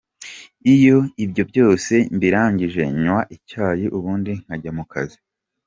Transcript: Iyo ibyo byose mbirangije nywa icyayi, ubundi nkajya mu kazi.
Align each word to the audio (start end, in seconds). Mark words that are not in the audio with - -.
Iyo 0.73 0.97
ibyo 1.23 1.43
byose 1.51 1.93
mbirangije 2.15 2.83
nywa 3.01 3.19
icyayi, 3.35 3.85
ubundi 3.97 4.31
nkajya 4.41 4.71
mu 4.77 4.85
kazi. 4.93 5.17